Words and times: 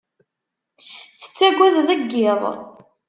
Tettagad 1.19 1.75
deg 1.87 2.01
yiḍ. 2.21 2.41